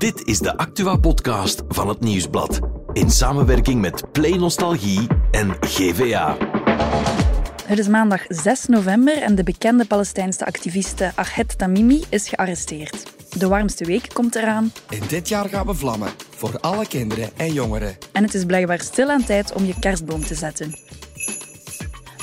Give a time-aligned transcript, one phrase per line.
[0.00, 2.60] Dit is de Actua-podcast van het Nieuwsblad.
[2.92, 6.36] In samenwerking met Play Nostalgie en GVA.
[7.64, 13.12] Het is maandag 6 november en de bekende Palestijnse activiste Ahed Tamimi is gearresteerd.
[13.38, 14.72] De warmste week komt eraan.
[14.88, 16.08] En dit jaar gaan we vlammen.
[16.36, 17.96] Voor alle kinderen en jongeren.
[18.12, 20.74] En het is blijkbaar stil aan tijd om je kerstboom te zetten.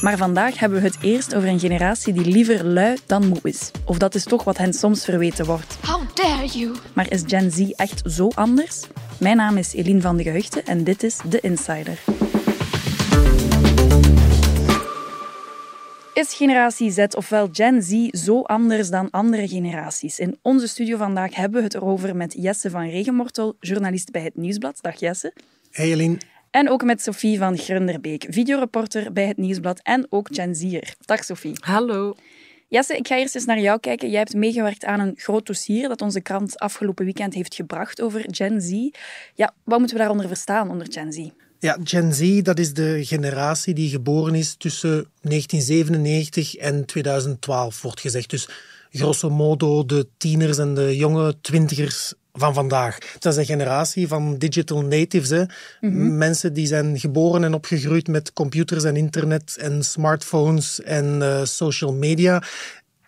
[0.01, 3.71] Maar vandaag hebben we het eerst over een generatie die liever lui dan moe is.
[3.85, 5.77] Of dat is toch wat hen soms verweten wordt.
[6.17, 6.75] Dare you?
[6.93, 8.83] Maar is Gen Z echt zo anders?
[9.19, 11.99] Mijn naam is Eline van de Gehuchten en dit is The Insider.
[16.13, 20.19] Is generatie Z, ofwel Gen Z, zo anders dan andere generaties?
[20.19, 24.35] In onze studio vandaag hebben we het erover met Jesse van Regenmortel, journalist bij het
[24.35, 24.77] Nieuwsblad.
[24.81, 25.33] Dag Jesse.
[25.71, 26.17] Hey Eline.
[26.51, 30.95] En ook met Sophie van Grunderbeek, videoreporter bij het Nieuwsblad en ook Gen Z'er.
[31.05, 31.57] Dag Sophie.
[31.59, 32.15] Hallo.
[32.69, 34.09] Jesse, ik ga eerst eens naar jou kijken.
[34.09, 38.25] Jij hebt meegewerkt aan een groot dossier dat onze krant afgelopen weekend heeft gebracht over
[38.27, 38.71] Gen Z.
[39.35, 41.29] Ja, wat moeten we daaronder verstaan, onder Gen Z?
[41.59, 47.99] Ja, Gen Z, dat is de generatie die geboren is tussen 1997 en 2012, wordt
[47.99, 48.29] gezegd.
[48.29, 48.49] Dus
[48.91, 52.97] grosso modo de tieners en de jonge twintigers van vandaag.
[53.19, 55.29] Dat is een generatie van digital natives.
[55.29, 55.43] Hè.
[56.17, 61.93] Mensen die zijn geboren en opgegroeid met computers en internet en smartphones en eh, social
[61.93, 62.43] media.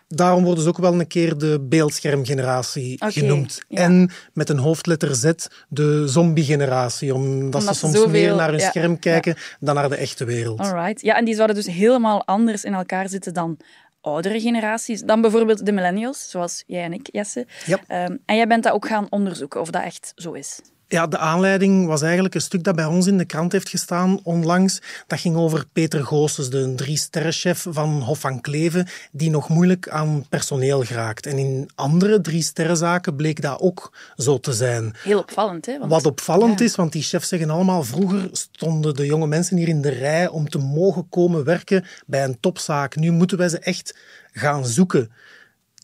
[0.08, 3.62] Daarom worden ze ook wel een keer de beeldschermgeneratie genoemd.
[3.68, 3.76] ja.
[3.82, 5.30] En met een hoofdletter Z
[5.68, 9.88] de zombie-generatie, omdat, Omdat ze soms zoveel- meer naar hun ja, scherm kijken dan naar
[9.88, 10.58] de echte wereld.
[10.60, 11.00] Alright.
[11.00, 13.56] Ja, en die zouden dus helemaal anders in elkaar zitten dan
[14.00, 15.00] oudere generaties.
[15.00, 17.46] Dan bijvoorbeeld de millennials, zoals jij en ik, Jesse.
[17.86, 20.60] Ehm, en jij bent dat ook gaan onderzoeken, of dat echt zo is.
[20.92, 24.20] Ja, de aanleiding was eigenlijk een stuk dat bij ons in de krant heeft gestaan
[24.22, 24.80] onlangs.
[25.06, 30.26] Dat ging over Peter Goossens, de drie-sterrenchef van Hof van Kleven, die nog moeilijk aan
[30.28, 31.26] personeel geraakt.
[31.26, 34.94] En in andere drie-sterrenzaken bleek dat ook zo te zijn.
[35.02, 35.78] Heel opvallend, hè?
[35.78, 36.64] Want- Wat opvallend Ja.
[36.64, 40.28] is, want die chefs zeggen allemaal, vroeger stonden de jonge mensen hier in de rij
[40.28, 42.96] om te mogen komen werken bij een topzaak.
[42.96, 43.98] Nu moeten wij ze echt
[44.32, 45.10] gaan zoeken.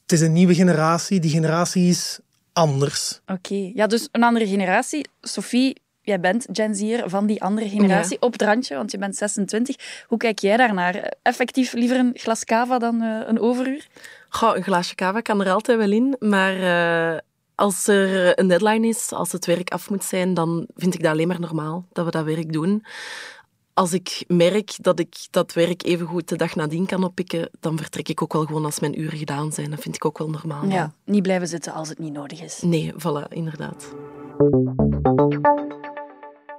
[0.03, 2.19] Het is een nieuwe generatie, die generatie is
[2.56, 3.21] anders.
[3.27, 3.71] Oké.
[3.75, 5.09] Ja, dus een andere generatie.
[5.21, 9.17] Sophie, jij bent Gen Z'er van die andere generatie, op het randje, want je bent
[9.17, 10.05] 26.
[10.06, 11.12] Hoe kijk jij daarnaar?
[11.22, 13.87] Effectief liever een glas cava dan eh, een overuur?
[14.28, 17.19] Goh, een glaasje kava kan er altijd wel in, maar eh,
[17.55, 21.12] als er een deadline is, als het werk af moet zijn, dan vind ik dat
[21.12, 22.84] alleen maar normaal dat we dat werk doen.
[23.79, 28.09] Als ik merk dat ik dat werk evengoed de dag nadien kan oppikken, dan vertrek
[28.09, 29.71] ik ook wel gewoon als mijn uren gedaan zijn.
[29.71, 30.69] Dat vind ik ook wel normaal.
[30.69, 32.61] Ja, niet blijven zitten als het niet nodig is.
[32.61, 33.95] Nee, voilà, inderdaad.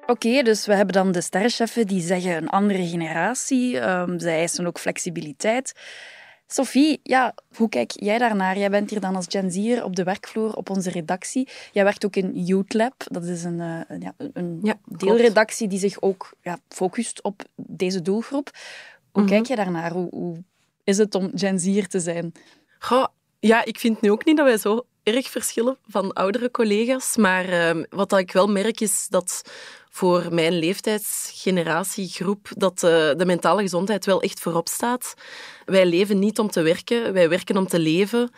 [0.06, 3.80] Oké, dus we hebben dan de sterrencheffen die zeggen een andere generatie.
[3.80, 5.74] Ehm, zij eisen ook flexibiliteit.
[6.48, 8.58] Sophie, ja, hoe kijk jij daarnaar?
[8.58, 11.48] Jij bent hier dan als Gen Z'er op de werkvloer op onze redactie.
[11.72, 12.94] Jij werkt ook in Youth Lab.
[13.12, 17.44] Dat is een, eh, een, ja, een Ja, deelredactie die zich ook ja, focust op
[17.56, 18.50] deze doelgroep.
[19.12, 19.32] Hoe Mhm.
[19.32, 19.92] kijk jij daarnaar?
[19.92, 20.44] Hoe, hoe
[20.84, 22.32] is het om Gen Z'er te zijn?
[22.80, 23.06] Goh,
[23.40, 27.16] ja, ik vind nu ook niet dat wij zo erg verschillen van oudere collega's.
[27.18, 29.42] Maar ehm, wat dat ik wel merk is dat
[29.98, 35.14] voor mijn leeftijdsgeneratiegroep dat eh, de mentale gezondheid wel echt voorop staat.
[35.66, 38.30] Wij leven niet om te werken, wij werken om te leven.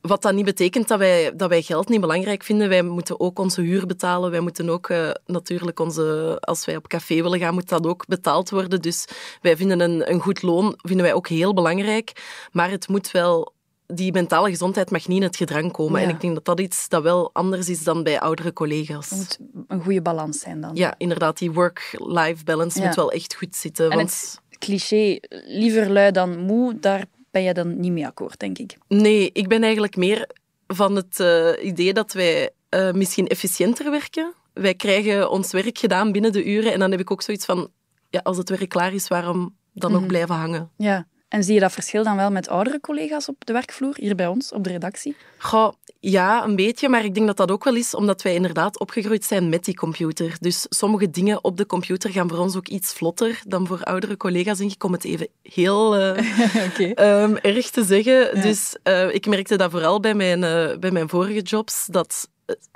[0.00, 2.68] Wat dat niet betekent dat wij, dat wij geld niet belangrijk vinden.
[2.68, 4.30] Wij moeten ook onze huur betalen.
[4.30, 6.36] Wij moeten ook eh, natuurlijk onze...
[6.40, 8.82] Als wij op café willen gaan, moet dat ook betaald worden.
[8.82, 9.04] Dus
[9.42, 12.12] wij vinden een, een goed loon vinden wij ook heel belangrijk.
[12.52, 13.54] Maar het moet wel...
[13.86, 16.00] Die mentale gezondheid mag niet in het gedrang komen.
[16.00, 16.06] Ja.
[16.08, 19.10] En ik denk dat dat iets dat wel anders is dan bij oudere collega's.
[19.10, 19.38] Er moet
[19.68, 20.70] een goede balans zijn dan.
[20.74, 21.38] Ja, inderdaad.
[21.38, 22.86] Die work-life balance Ja.
[22.86, 23.90] moet wel echt goed zitten.
[23.90, 24.38] En want...
[24.48, 28.76] het cliché, liever lui dan moe, daar ben je dan niet mee akkoord, denk ik.
[28.88, 30.28] Nee, ik ben eigenlijk meer
[30.66, 34.32] van het eh, idee dat wij eh, misschien efficiënter werken.
[34.52, 37.68] Wij krijgen ons werk gedaan binnen de uren en dan heb ik ook zoiets van,
[38.10, 40.00] ja, als het werk klaar is, waarom dan Mhm.
[40.00, 40.70] nog blijven hangen?
[40.76, 41.06] Ja.
[41.36, 44.26] En zie je dat verschil dan wel met oudere collega's op de werkvloer, hier bij
[44.26, 45.16] ons, op de redactie?
[45.38, 48.78] Goh, ja, een beetje, maar ik denk dat dat ook wel is omdat wij inderdaad
[48.78, 50.36] opgegroeid zijn met die computer.
[50.40, 54.16] Dus sommige dingen op de computer gaan voor ons ook iets vlotter dan voor oudere
[54.16, 58.36] collega's, denk ik, om het even heel eh, ehm, erg te zeggen.
[58.36, 58.42] Ja.
[58.42, 62.28] Dus eh, ik merkte dat vooral bij mijn, eh, bij mijn vorige jobs, dat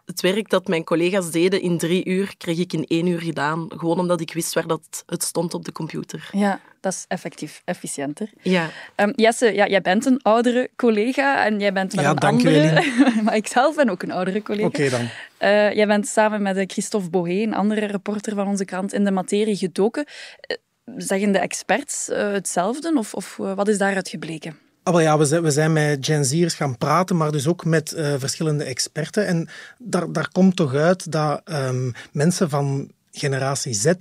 [0.04, 3.66] het werk dat mijn collega's deden in drie uur, kreeg ik in één uur gedaan.
[3.76, 6.28] Gewoon omdat ik wist waar dat het stond op de computer.
[6.32, 8.30] Ja, dat is effectief efficiënter.
[8.42, 12.16] Ja, Ehm, Jesse, ja, jij bent een oudere collega en jij bent met Ja, een
[12.16, 12.84] dank andere...
[13.24, 14.66] maar ik zelf ben ook een oudere collega.
[14.66, 15.08] Oké dan.
[15.36, 19.04] Eh, jij bent samen met eh, Christophe Bohé, een andere reporter van onze krant, in
[19.04, 20.04] de materie gedoken.
[20.40, 20.56] Eh,
[20.96, 24.58] Zeggen de experts hetzelfde of, of wat is daaruit gebleken?
[24.90, 29.26] Ah, we zijn, met Gen Z'ers gaan praten, maar dus ook met uh, verschillende experten.
[29.26, 29.48] En
[29.78, 33.92] daar, daar komt toch uit dat um, mensen van generatie Z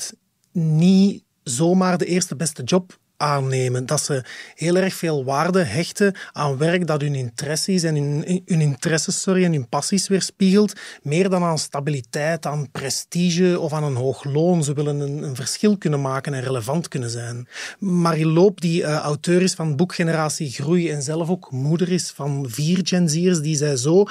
[0.52, 3.86] niet zomaar de eerste beste job aannemen.
[3.86, 4.24] Dat ze
[4.56, 9.44] heel erg veel waarde hechten aan werk dat hun interesses en hun, hun interesses sorry,
[9.44, 14.64] en hun passies weerspiegelt, meer dan aan stabiliteit, aan prestige of aan een hoog loon.
[14.64, 17.48] Ze willen een, verschil kunnen maken en relevant kunnen zijn.
[17.80, 21.92] Marie Loop, die uh, auteur is van het boek Generatie Groei en zelf ook moeder
[21.92, 24.06] is van vier Gen Z'ers, die zei zo,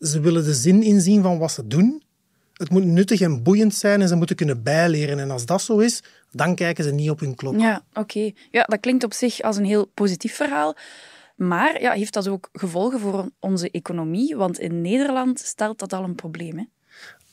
[0.00, 2.02] ze willen de zin inzien van wat ze doen.
[2.58, 5.18] Het moet nuttig en boeiend zijn en ze moeten kunnen bijleren.
[5.18, 7.60] En als dat zo is, dan kijken ze niet op hun klok.
[7.60, 8.30] Ja, oké.
[8.50, 10.76] Ja, dat klinkt op zich als een heel positief verhaal.
[11.36, 14.36] Maar ja, heeft dat ook gevolgen voor onze economie?
[14.36, 16.58] Want in Nederland stelt dat al een probleem.
[16.58, 16.64] Hè?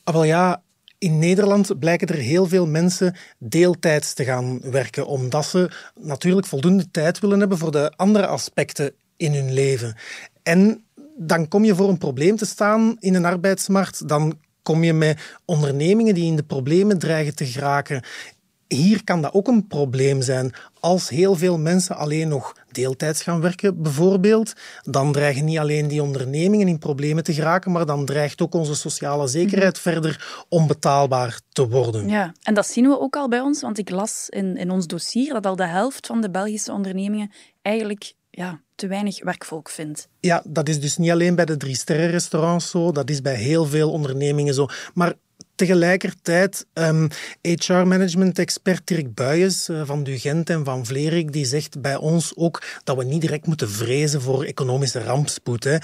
[0.04, 0.62] Ah, wel ja,
[0.98, 5.70] in Nederland blijken er heel veel mensen deeltijds te gaan werken, omdat ze
[6.00, 9.96] natuurlijk voldoende tijd willen hebben voor de andere aspecten in hun leven.
[10.42, 10.84] En
[11.16, 14.08] dan kom je voor een probleem te staan in een arbeidsmarkt.
[14.08, 18.02] Dan kom je met ondernemingen die in de problemen dreigen te geraken
[18.68, 20.52] hier kan dat ook een probleem zijn.
[20.80, 24.52] Als heel veel mensen alleen nog deeltijds gaan werken, bijvoorbeeld,
[24.82, 28.74] dan dreigen niet alleen die ondernemingen in problemen te geraken, maar dan dreigt ook onze
[28.74, 29.82] sociale zekerheid mhm.
[29.82, 32.08] verder onbetaalbaar te worden.
[32.08, 34.86] Ja, en dat zien we ook al bij ons, want ik las in, in ons
[34.86, 37.30] dossier dat al de helft van de Belgische ondernemingen
[37.62, 40.08] eigenlijk ja, te weinig werkvolk vindt.
[40.20, 43.66] Ja, dat is dus niet alleen bij de drie sterrenrestaurants zo, dat is bij heel
[43.66, 44.66] veel ondernemingen zo.
[44.94, 45.14] Maar
[45.56, 47.08] Tegelijkertijd, um,
[47.40, 52.62] ehm, HR-management-expert Dirk Buyens uh, van Dugent en van Vlerik, die zegt bij ons ook
[52.84, 55.64] dat we niet direct moeten vrezen voor economische rampspoed.
[55.64, 55.74] Hè.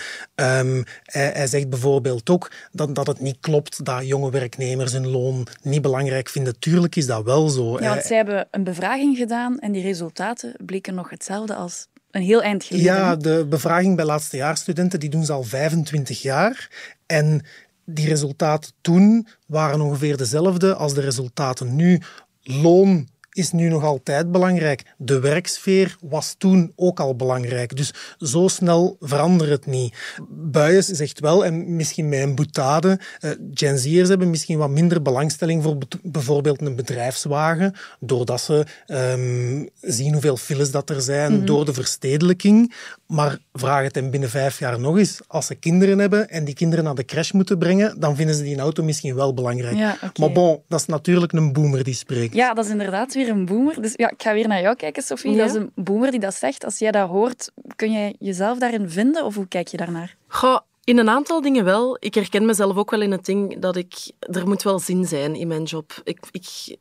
[0.60, 5.08] Um, hij, hij, zegt bijvoorbeeld ook dat, dat het niet klopt dat jonge werknemers hun
[5.08, 6.58] loon niet belangrijk vinden.
[6.58, 7.80] Tuurlijk is dat wel zo.
[7.80, 12.22] Ja, want zij hebben een bevraging gedaan en die resultaten bleken nog hetzelfde als een
[12.22, 12.92] heel eind geleden.
[12.92, 16.70] Ja, de bevraging bij laatstejaarsstudenten die doen ze al 25 jaar.
[17.06, 17.44] En
[17.84, 22.00] die resultaten toen waren ongeveer dezelfde als de resultaten nu.
[22.42, 24.82] Loon is nu nog altijd belangrijk.
[24.96, 27.76] De werksfeer was toen ook al belangrijk.
[27.76, 29.94] Dus zo snel verandert het niet.
[30.28, 35.62] Buijs zegt wel, en misschien een boetade, uh, Gen Z'ers hebben misschien wat minder belangstelling
[35.62, 41.44] voor bijvoorbeeld een bedrijfswagen, doordat ze um, zien hoeveel files dat er zijn, mhm.
[41.44, 42.74] door de verstedelijking.
[43.12, 45.20] Maar vraag het hen binnen vijf jaar nog eens.
[45.26, 48.42] Als ze kinderen hebben en die kinderen naar de crash moeten brengen, dan vinden ze
[48.42, 50.00] die auto misschien wel belangrijk.
[50.18, 52.34] Maar bon, dat is natuurlijk een boomer die spreekt.
[52.34, 53.82] Ja, dat is inderdaad weer een boomer.
[53.82, 55.36] Dus ja, ik ga weer naar jou kijken, Sophie.
[55.36, 56.64] Dat is een boomer die dat zegt.
[56.64, 60.16] Als jij dat hoort, kun jij jezelf daarin vinden of hoe kijk je daarnaar?
[60.28, 61.96] Goh, in een aantal dingen wel.
[62.00, 63.94] Ik herken mezelf ook wel in het ding dat ik...
[64.18, 66.00] Er moet wel zin zijn in mijn job.
[66.04, 66.76] Ik, ik,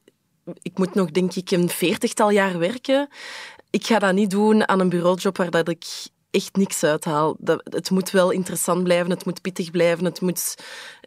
[0.62, 3.08] ik moet nog, denk ik, een veertigtal jaar werken.
[3.70, 5.86] Ik ga dat niet doen aan een bureaujob waar dat ik
[6.32, 7.36] echt niks uithaal.
[7.40, 10.56] Dat, het moet wel interessant blijven, het moet pittig blijven, het moet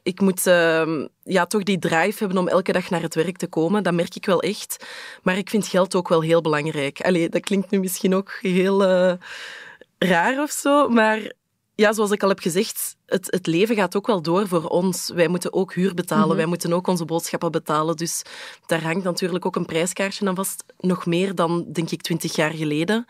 [0.02, 3.46] ik moet uh, ja, toch die drive hebben om elke dag naar het werk te
[3.46, 3.82] komen.
[3.82, 4.86] Dat merk ik wel echt.
[5.22, 7.00] Maar ik vind geld ook wel heel belangrijk.
[7.00, 9.12] Allee, dat klinkt nu misschien ook heel uh,
[9.98, 11.32] raar of zo, maar
[11.74, 15.10] ja, zoals ik al heb gezegd, het, het, leven gaat ook wel door voor ons.
[15.14, 16.36] Wij moeten ook huur betalen, mhm.
[16.36, 17.96] wij moeten ook onze boodschappen betalen.
[17.96, 18.22] Dus
[18.66, 20.64] daar hangt natuurlijk ook een prijskaartje aan vast.
[20.78, 23.06] Nog meer dan, denk ik, twintig jaar geleden.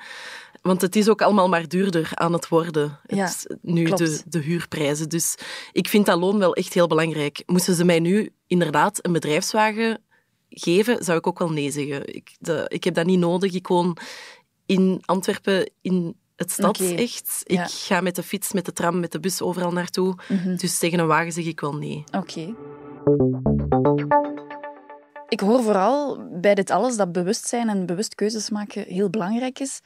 [0.68, 2.98] Want het is ook allemaal maar duurder aan het worden.
[3.06, 5.08] Ja, het, nu de, de huurprijzen.
[5.08, 5.34] Dus
[5.72, 7.42] ik vind dat loon wel echt heel belangrijk.
[7.46, 10.00] Moesten ze mij nu inderdaad een bedrijfswagen
[10.48, 12.14] geven, zou ik ook wel nee zeggen.
[12.14, 13.52] Ik, de, ik heb dat niet nodig.
[13.52, 13.96] Ik woon
[14.66, 17.42] in Antwerpen in het stad echt.
[17.44, 20.14] Ik ga met de fiets, met de tram, met de bus overal naartoe.
[20.28, 20.56] Mhm.
[20.56, 22.04] Dus tegen een wagen zeg ik wel nee.
[22.12, 22.54] Oké.
[25.28, 29.80] Ik hoor vooral bij dit alles dat bewustzijn en bewust keuzes maken heel belangrijk is.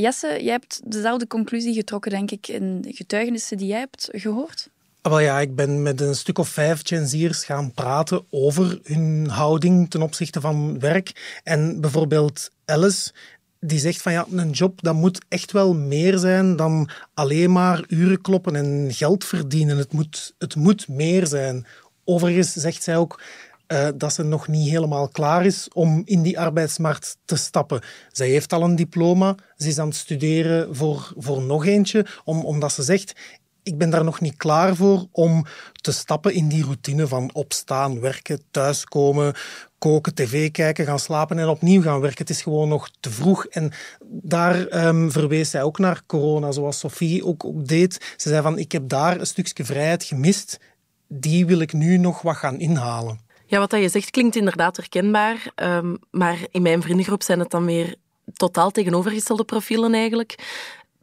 [0.00, 4.68] Jesse, jij hebt dezelfde conclusie getrokken, denk ik, in getuigenissen die jij hebt gehoord?
[5.00, 7.08] Ah, wel ja, ik ben met een stuk of vijf Gen
[7.44, 11.40] gaan praten over hun houding ten opzichte van werk.
[11.44, 13.12] En bijvoorbeeld Alice,
[13.60, 17.84] die zegt van ja, een job dat moet echt wel meer zijn dan alleen maar
[17.88, 19.76] uren kloppen en geld verdienen.
[19.76, 21.66] Het moet, het moet meer zijn.
[22.04, 23.20] Overigens zegt zij ook,
[23.68, 27.80] uh, dat ze nog niet helemaal klaar is om in die arbeidsmarkt te stappen.
[28.12, 32.44] Zij heeft al een diploma, ze is aan het studeren voor, voor nog eentje, om,
[32.44, 33.12] omdat ze zegt,
[33.64, 38.00] ik ben daar nog niet klaar voor om te stappen in die routine van opstaan,
[38.00, 39.34] werken, thuiskomen,
[39.78, 42.18] koken, tv kijken, gaan slapen en opnieuw gaan werken.
[42.18, 43.46] Het is gewoon nog te vroeg.
[43.46, 43.72] En
[44.08, 48.14] daar um, verwees zij ook naar corona, zoals Sophie ook, ook deed.
[48.16, 50.60] Ze zei van, ik heb daar een stukje vrijheid gemist.
[51.08, 53.23] Die wil ik nu nog wat gaan inhalen.
[53.54, 55.52] Ja, wat je zegt klinkt inderdaad herkenbaar.
[55.62, 57.94] Um, maar in mijn vriendengroep zijn het dan weer
[58.32, 60.36] totaal tegenovergestelde profielen eigenlijk.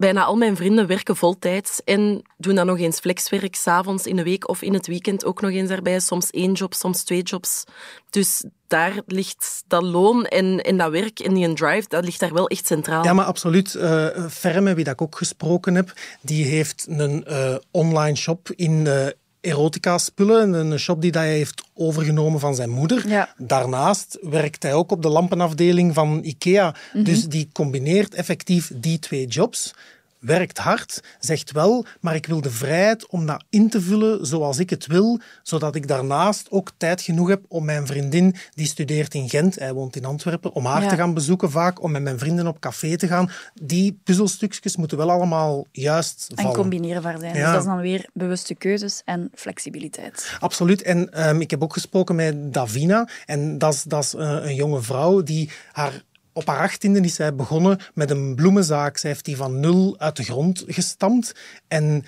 [0.02, 4.24] bijna al mijn vrienden werken voltijds en doen dan nog eens flexwerk, s'avonds, in de
[4.24, 6.00] week of in het weekend ook nog eens daarbij.
[6.00, 7.64] Soms één job, soms twee jobs.
[8.10, 12.48] Dus daar ligt dat loon en, dat werk en die drive, dat ligt daar wel
[12.48, 13.04] echt centraal.
[13.04, 13.74] Ja, maar absoluut.
[13.74, 18.72] Uh, Ferme, wie dat ik ook gesproken heb, die heeft een uh, online shop in,
[18.72, 19.08] uh,
[19.42, 20.54] erotica-spullen.
[20.54, 23.08] Een shop die hij heeft overgenomen van zijn moeder.
[23.08, 23.34] Ja.
[23.38, 26.76] Daarnaast werkt hij ook op de lampenafdeling van IKEA.
[26.94, 27.04] Mhm.
[27.04, 29.74] Dus die combineert effectief die twee jobs
[30.22, 34.58] werkt hard, zegt wel, maar ik wil de vrijheid om dat in te vullen zoals
[34.60, 39.14] ik het wil, zodat ik daarnaast ook tijd genoeg heb om mijn vriendin, die studeert
[39.14, 40.90] in Gent, hij woont in Antwerpen, om haar Ja.
[40.90, 43.32] te gaan bezoeken vaak, om met mijn vrienden op café te gaan.
[43.62, 46.60] Die puzzelstukjes moeten wel allemaal juist En vallen.
[46.60, 47.34] combineerbaar zijn.
[47.34, 50.38] Dus dat is dan weer bewuste keuzes en flexibiliteit.
[50.40, 50.82] Absoluut.
[50.82, 53.08] En ehm, ik heb ook gesproken met Davina.
[53.26, 56.04] En dat is, dat is eh, een jonge vrouw die haar...
[56.34, 58.98] Op haar achttiende is zij begonnen met een bloemenzaak.
[58.98, 61.36] Zij heeft die van nul uit de grond gestampt.
[61.68, 62.04] En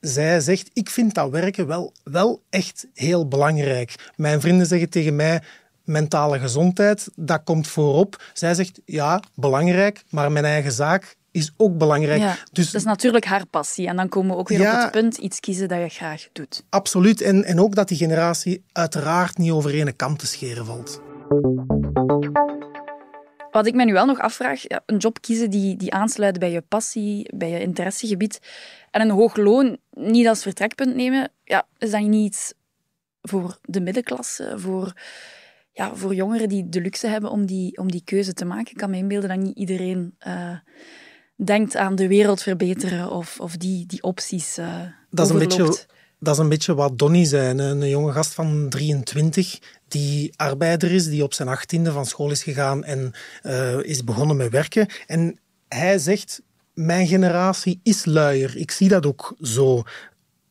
[0.00, 3.94] zij zegt, ik vind dat werken wel, wel echt heel belangrijk.
[4.16, 5.42] Mijn vrienden zeggen tegen mij,
[5.84, 8.22] mentale gezondheid, dat komt voorop.
[8.32, 12.20] Zij zegt, ja, belangrijk, maar mijn eigen zaak is ook belangrijk.
[12.20, 13.86] Ja, Dus dat is natuurlijk haar passie.
[13.86, 14.76] En dan komen we ook weer Ja.
[14.76, 16.64] op het punt iets kiezen dat je graag doet.
[16.68, 17.20] Absoluut.
[17.20, 21.00] En, en ook dat die generatie uiteraard niet over ene kam te scheren valt.
[23.56, 26.60] Wat ik me nu wel nog afvraag, een job kiezen die, die aansluit bij je
[26.60, 28.40] passie, bij je interessegebied
[28.90, 32.54] en een hoog loon niet als vertrekpunt nemen, ja, is dat niet iets
[33.22, 34.92] voor de middenklasse, voor,
[35.72, 38.70] ja, voor jongeren die de luxe hebben om die, om die keuze te maken?
[38.70, 40.58] Ik kan me inbeelden dat niet iedereen eh,
[41.36, 45.86] denkt aan de wereld verbeteren of, of die, die opties eh Dat is, een beetje.
[46.18, 47.58] Dat is een beetje wat Donny zei.
[47.58, 49.58] Een, jonge gast van 23
[49.88, 54.36] die arbeider is, die op zijn achttiende van school is gegaan en eh, is begonnen
[54.36, 54.88] met werken.
[55.06, 56.42] En hij zegt,
[56.74, 58.56] mijn generatie is luier.
[58.56, 59.82] Ik zie dat ook zo.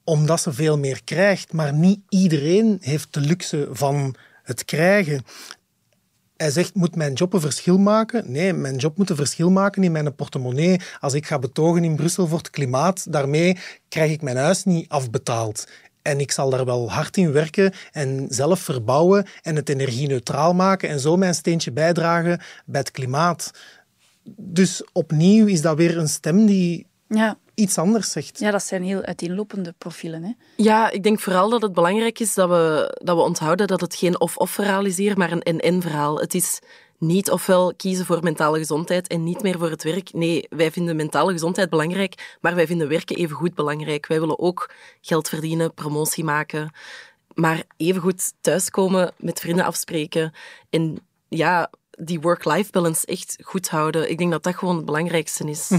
[0.04, 1.54] Omdat ze veel meer krijgt.
[1.54, 5.26] Maar niet iedereen heeft de luxe van het krijgen.
[6.38, 8.32] Hij zegt, moet mijn job een verschil maken?
[8.32, 10.80] Nee, mijn job moet een verschil maken in mijn portemonnee.
[11.00, 13.58] Als ik ga betogen in Brussel voor het klimaat, daarmee
[13.90, 15.68] krijg ik mijn huis niet afbetaald.
[16.02, 20.90] En ik zal daar wel hard in werken en zelf verbouwen en het energie-neutraal maken
[20.90, 23.52] en zo mijn steentje bijdragen bij het klimaat.
[24.38, 28.40] Dus opnieuw is dat weer een stem die Ja, iets anders zegt.
[28.40, 30.24] ja, dat zijn heel uiteenlopende profielen.
[30.24, 30.32] Hè?
[30.56, 33.96] Ja, ik denk vooral dat het belangrijk is dat we, dat we onthouden dat het
[33.96, 36.20] geen of-of verhaal is hier, maar een en-en verhaal.
[36.20, 36.60] Het is
[36.98, 40.14] niet ofwel kiezen voor mentale gezondheid en niet meer voor het werk.
[40.14, 44.08] Nee, wij vinden mentale gezondheid belangrijk, maar wij vinden werken even goed belangrijk.
[44.08, 46.72] Wij willen ook geld verdienen, promotie maken,
[47.34, 50.34] maar evengoed thuiskomen, met vrienden afspreken
[50.70, 50.98] en
[51.30, 54.10] ja, die work-life balance echt goed houden.
[54.10, 55.72] Ik denk dat dat gewoon het belangrijkste is.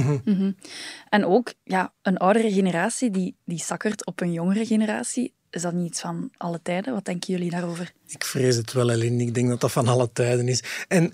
[1.08, 5.35] En ook ja, een oudere generatie die, die sakkert op een jongere generatie.
[5.50, 6.92] Is dat niet iets van alle tijden?
[6.92, 7.92] Wat denken jullie daarover?
[8.06, 9.23] Ik vrees het wel, Eline.
[9.23, 10.62] Ik denk dat dat van alle tijden is.
[10.88, 11.12] En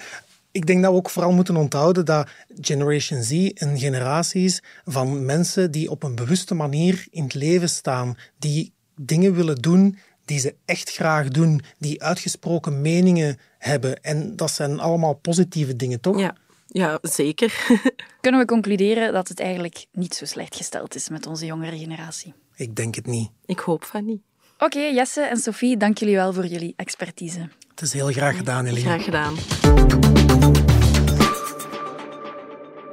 [0.53, 2.29] ik denk dat we ook vooral moeten onthouden dat
[2.61, 7.69] Generation Z een generatie is van mensen die op een bewuste manier in het leven
[7.69, 14.03] staan, die dingen willen doen die ze echt graag doen, die uitgesproken meningen hebben.
[14.03, 16.19] En dat zijn allemaal positieve dingen, toch?
[16.19, 16.37] Ja,
[16.67, 17.67] ja zeker.
[18.21, 22.35] Kunnen we concluderen dat het eigenlijk niet zo slecht gesteld is met onze jongere generatie?
[22.57, 23.31] Ik denk het niet.
[23.47, 24.23] ik hoop van niet.
[24.59, 27.49] Oké, Jesse en Sophie, dank jullie wel voor jullie expertise.
[27.71, 28.81] Het is heel graag gedaan, Eline.
[28.81, 29.35] Graag gedaan.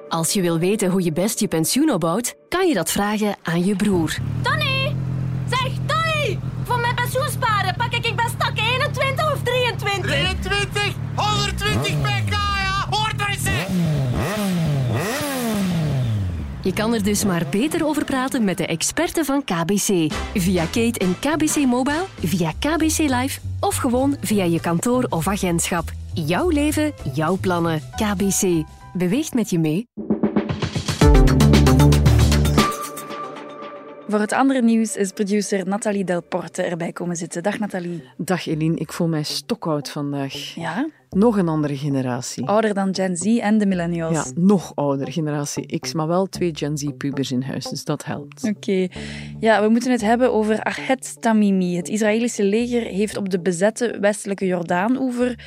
[0.10, 3.66] Als je wil weten hoe je best je pensioen opbouwt, kan je dat vragen aan
[3.66, 4.18] je broer.
[4.42, 4.96] Tony!
[5.50, 5.72] Zeg,
[16.70, 20.14] Je kan er dus maar beter over praten met de experten van KBC.
[20.34, 25.92] Via Kate en KBC Mobile, via KBC Live of gewoon via je kantoor of agentschap.
[26.14, 27.82] Jouw leven, jouw plannen.
[27.96, 28.64] KBC.
[28.94, 29.88] Beweegt met je mee.
[34.10, 37.44] Voor het andere nieuws is producer Nathalie Delporte erbij komen zitten.
[37.44, 38.04] Dag Nathalie.
[38.18, 40.34] Dag Eline, ik voel mij stokoud vandaag.
[40.56, 42.46] Ja, Nog een andere generatie.
[42.48, 44.16] ouder dan Gen Z en de millennials.
[44.16, 48.44] Ja, nog ouder generatie X, maar wel twee Gen Z-pubers in huis, dus dat helpt.
[48.44, 48.88] Oké.
[49.40, 51.76] Ja, we moeten het hebben over Ahed Tamimi.
[51.76, 55.40] Het Israëlische leger heeft op de bezette westelijke Jordaan-oever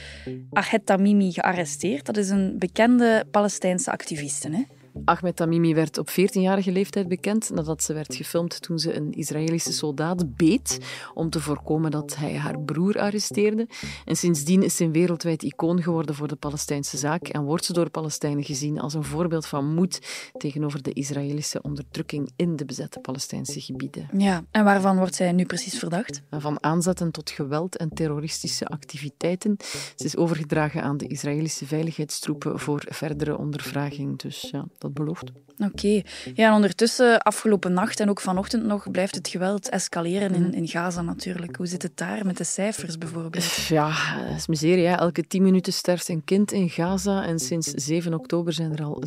[0.52, 2.06] Ahed Tamimi gearresteerd.
[2.06, 4.50] Dat is een bekende Palestijnse activiste.
[4.50, 4.62] Hè?
[5.04, 9.72] Ahmed Tamimi werd op 14-jarige leeftijd bekend nadat ze werd gefilmd toen ze een Israëlische
[9.72, 10.78] soldaat beet
[11.14, 13.68] om te voorkomen dat hij haar broer arresteerde.
[14.04, 17.72] En sindsdien is ze een wereldwijd icoon geworden voor de Palestijnse zaak en wordt ze
[17.72, 23.00] door Palestijnen gezien als een voorbeeld van moed tegenover de Israëlische onderdrukking in de bezette
[23.00, 24.08] Palestijnse gebieden.
[24.16, 26.22] Ja, en waarvan wordt zij nu precies verdacht?
[26.30, 29.56] Van aanzetten tot geweld en terroristische activiteiten.
[29.96, 34.18] Ze is overgedragen aan de Israëlische veiligheidstroepen voor verdere ondervraging.
[34.18, 35.30] Dus ja, dat belooft.
[35.58, 36.02] Oké.
[36.34, 40.68] Ja, en ondertussen, afgelopen nacht en ook vanochtend nog, blijft het geweld escaleren in, in
[40.68, 41.56] Gaza natuurlijk.
[41.56, 43.44] Hoe zit het daar met de cijfers bijvoorbeeld?
[43.68, 43.92] Ja,
[44.28, 44.86] dat is miserie.
[44.86, 44.94] Hè.
[44.94, 49.02] Elke tien minuten sterft een kind in Gaza en sinds 7 oktober zijn er al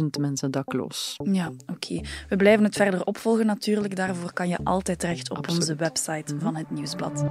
[0.00, 1.16] 700.000 mensen dakloos.
[1.32, 2.00] Ja, oké.
[2.28, 3.96] We blijven het verder opvolgen natuurlijk.
[3.96, 7.24] Daarvoor kan je altijd terecht op onze website van het Nieuwsblad.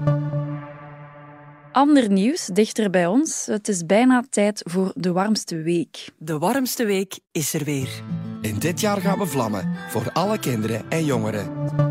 [1.71, 3.45] Ander nieuws, dichter bij ons.
[3.45, 6.09] Het is bijna tijd voor de warmste week.
[6.17, 7.89] De warmste week is er weer.
[8.41, 11.88] En dit jaar gaan we vlammen voor alle kinderen en jongeren.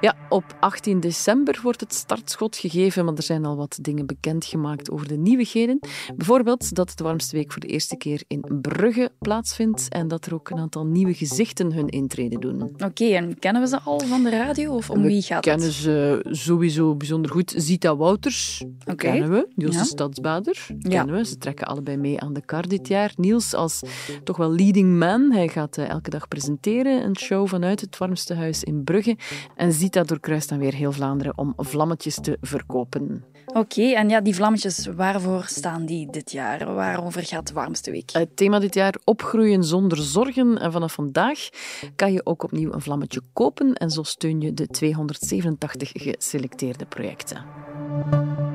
[0.00, 4.90] Ja, op 18 december wordt het startschot gegeven, maar er zijn al wat dingen bekendgemaakt
[4.90, 5.78] over de nieuwigheden.
[6.16, 10.34] Bijvoorbeeld dat de warmste week voor de eerste keer in Brugge plaatsvindt en dat er
[10.34, 12.62] ook een aantal nieuwe gezichten hun intrede doen.
[12.84, 15.66] Oké, en kennen we ze al van de radio of om we wie gaat kennen
[15.66, 15.74] het?
[15.74, 17.54] ze sowieso bijzonder goed.
[17.56, 18.94] Zita Wouters Oké.
[18.94, 19.48] kennen we.
[19.54, 19.80] Niels Ja.
[19.80, 20.88] de Stadsbader Ja.
[20.88, 21.24] kennen we.
[21.24, 23.12] Ze trekken allebei mee aan de kar dit jaar.
[23.16, 23.80] Niels als
[24.24, 25.32] toch wel leading man.
[25.32, 27.04] Hij gaat eh, elke dag presenteren.
[27.04, 29.16] Een show vanuit het warmste huis in Brugge.
[29.56, 33.24] En Zita doorkruist dan weer heel Vlaanderen om vlammetjes te verkopen.
[33.46, 36.74] Oké, en ja, die vlammetjes, waarvoor staan die dit jaar?
[36.74, 38.10] Waarover gaat de warmste week?
[38.10, 40.58] Het thema dit jaar opgroeien zonder zorgen.
[40.58, 41.48] En vanaf vandaag
[41.96, 43.74] kan je ook opnieuw een vlammetje kopen.
[43.74, 48.47] En zo steun je de 287 geselecteerde projecten.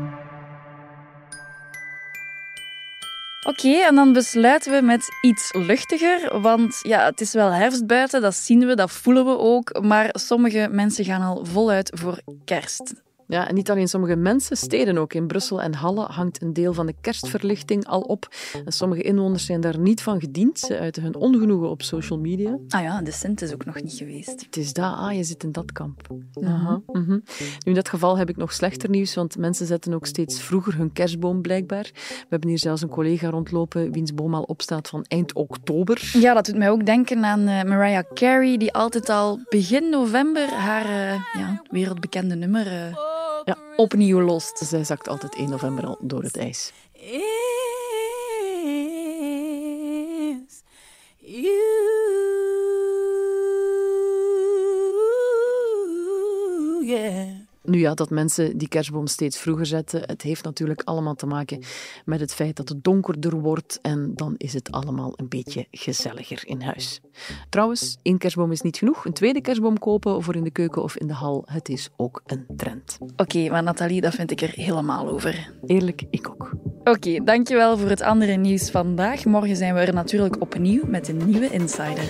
[3.43, 6.41] Oké, en dan besluiten we met iets luchtiger.
[6.41, 9.81] Want ja, het is wel herfst buiten, dat zien we, dat voelen we ook.
[9.81, 12.93] Maar sommige mensen gaan al voluit voor kerst.
[13.33, 15.13] Ja, en niet alleen sommige mensen, steden ook.
[15.13, 18.27] In Brussel en Halle hangt een deel van de kerstverlichting al op.
[18.65, 20.59] En sommige inwoners zijn daar niet van gediend.
[20.59, 22.57] Ze uiten hun ongenoegen op social media.
[22.69, 24.45] Ah ja, de Sint is ook nog niet geweest.
[24.45, 26.07] Het is dat, ah, je zit in dat kamp.
[26.43, 27.09] Aha, mhm.
[27.09, 27.19] Nu,
[27.63, 30.91] in dat geval heb ik nog slechter nieuws, want mensen zetten ook steeds vroeger hun
[30.91, 31.89] kerstboom blijkbaar.
[31.93, 36.11] We hebben hier zelfs een collega rondlopen wiens boom al opstaat van eind oktober.
[36.19, 40.49] Ja, dat doet mij ook denken aan eh, Mariah Carey, die altijd al begin november
[40.49, 43.57] haar eh, ja, wereldbekende nummer eh, Ja.
[43.75, 44.57] opnieuw lost.
[44.57, 46.71] Zij zakt altijd 1 november al door het ijs.
[46.93, 47.21] is
[51.19, 51.61] you.
[56.83, 57.32] Yeah.
[57.65, 61.59] Nu ja, dat mensen die kerstboom steeds vroeger zetten, het heeft natuurlijk allemaal te maken
[62.05, 66.43] met het feit dat het donkerder wordt en dan is het allemaal een beetje gezelliger
[66.45, 67.01] in huis.
[67.49, 69.05] Trouwens, één kerstboom is niet genoeg.
[69.05, 72.21] Een tweede kerstboom kopen voor in de keuken of in de hal, het is ook
[72.25, 72.97] een trend.
[73.15, 75.51] Oké, maar Nathalie, dat vind ik er helemaal over.
[75.65, 76.51] Eerlijk, ik ook.
[76.83, 79.25] Oké, dankjewel voor het andere nieuws vandaag.
[79.25, 82.09] Morgen zijn we er natuurlijk opnieuw met een nieuwe Insider.